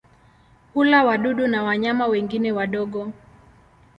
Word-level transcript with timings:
Hula 0.73 1.03
wadudu 1.05 1.47
na 1.47 1.63
wanyama 1.63 2.07
wengine 2.07 2.51
wadogo. 2.51 3.11